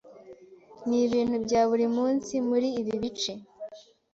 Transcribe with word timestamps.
Nibintu 0.87 1.35
bya 1.45 1.61
buri 1.69 1.85
munsi 1.97 2.33
muri 2.47 2.67
ibi 2.79 2.93
bice. 3.01 3.31